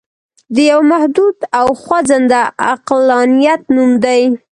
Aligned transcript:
د 0.53 0.55
یوه 0.71 0.85
محدود 0.93 1.37
او 1.59 1.67
خوځنده 1.81 2.41
عقلانیت 2.71 3.61
نوم 3.75 3.91
دی. 4.03 4.21